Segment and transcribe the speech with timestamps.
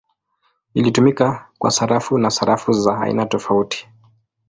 [0.73, 3.89] Ilitumika kwa sarafu na sarafu za aina tofauti.